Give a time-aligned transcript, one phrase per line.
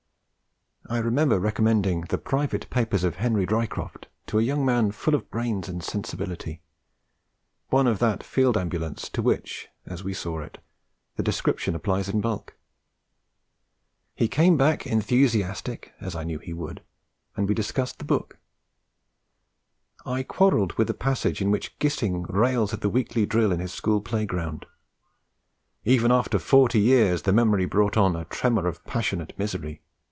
[0.89, 5.31] I remember recommending The Private Papers of Henry Ryecroft to a young man full of
[5.31, 6.61] brains and sensibility
[7.69, 10.57] one of that Field Ambulance to which, as we saw it,
[11.15, 12.57] the description applies in bulk.
[14.15, 16.81] He came back enthusiastic, as I knew he would,
[17.37, 18.37] and we discussed the book.
[20.05, 23.71] I quarrelled with the passage in which Gissing rails at the weekly drill in his
[23.71, 24.65] school playground:
[25.85, 29.81] 'even after forty years' the memory brought on a 'tremor of passionate misery....